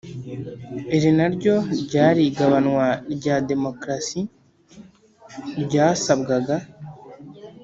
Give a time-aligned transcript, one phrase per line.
[0.95, 4.23] iri naryo ryari igabanywa rya démocratie
[5.63, 6.55] ryasabwaga.